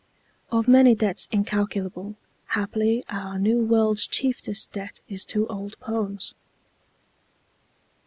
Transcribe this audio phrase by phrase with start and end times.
[0.51, 2.15] (Of many debts incalculable,
[2.55, 6.33] Haply our New World's chieftest debt is to old poems.)